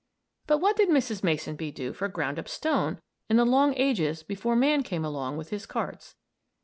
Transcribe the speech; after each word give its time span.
But 0.47 0.57
what 0.57 0.77
did 0.77 0.89
Mrs. 0.89 1.23
M. 1.49 1.55
B. 1.55 1.69
do 1.69 1.93
for 1.93 2.07
ground 2.07 2.39
up 2.39 2.49
stone 2.49 2.99
in 3.29 3.37
the 3.37 3.45
long 3.45 3.75
ages 3.77 4.23
before 4.23 4.55
man 4.55 4.81
came 4.81 5.05
along 5.05 5.37
with 5.37 5.51
his 5.51 5.67
carts? 5.67 6.15